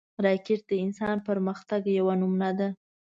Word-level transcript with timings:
راکټ 0.25 0.61
د 0.69 0.71
انسان 0.85 1.17
پرمختګ 1.27 1.81
یوه 1.99 2.13
نمونه 2.21 2.49
ده 2.59 2.67